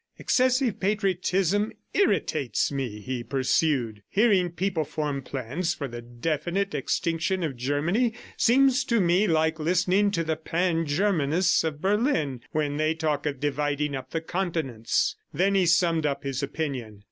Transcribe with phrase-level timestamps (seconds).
[0.17, 4.01] "Excessive patriotism irritates me," he pursued.
[4.09, 10.09] "Hearing people form plans for the definite extinction of Germany seems to me like listening
[10.09, 15.53] to the Pan Germanists of Berlin when they talk of dividing up the continents." Then
[15.53, 16.99] he summed up his opinion.